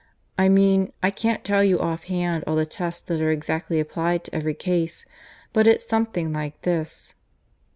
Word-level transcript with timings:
"I 0.35 0.49
mean 0.49 0.91
I 1.03 1.11
can't 1.11 1.43
tell 1.43 1.63
you 1.63 1.79
off 1.79 2.05
hand 2.05 2.43
all 2.47 2.55
the 2.55 2.65
tests 2.65 3.01
that 3.05 3.21
are 3.21 3.29
exactly 3.31 3.79
applied 3.79 4.23
to 4.23 4.33
every 4.33 4.55
case. 4.55 5.05
But 5.53 5.67
it's 5.67 5.87
something 5.87 6.33
like 6.33 6.59
this. 6.63 7.13